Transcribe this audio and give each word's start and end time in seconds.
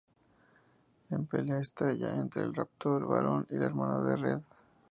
Una 1.17 1.19
pelea 1.33 1.59
estalla 1.65 2.15
entre 2.21 2.41
el 2.45 2.55
raptor 2.55 3.05
varón 3.05 3.45
y 3.51 3.53
la 3.59 3.65
hermana 3.67 4.03
de 4.03 4.15
Red. 4.15 4.41